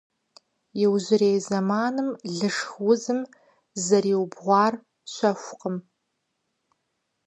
Иужьрей 0.83 1.37
зэманым 1.47 2.09
лышх 2.37 2.67
узым 2.89 3.19
зэрызиубгъуар 3.85 4.73
щэхукъым. 5.13 5.77